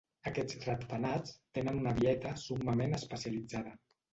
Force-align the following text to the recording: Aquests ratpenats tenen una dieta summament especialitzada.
Aquests 0.29 0.55
ratpenats 0.69 1.35
tenen 1.59 1.79
una 1.83 1.93
dieta 2.01 2.35
summament 2.47 2.99
especialitzada. 3.03 3.79